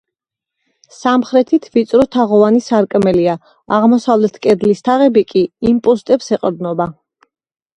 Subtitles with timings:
[0.99, 3.35] სამხრეთით ვიწრო თაღოვანი სარკმელია,
[3.79, 6.91] აღმოსავლეთ კედლის თაღები კი იმპოსტებს ეყრდნობა.